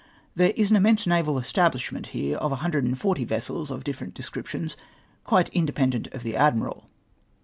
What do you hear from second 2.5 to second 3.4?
a hundi'ed and forty